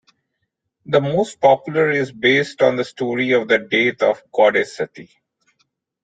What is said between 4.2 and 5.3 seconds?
goddess Sati.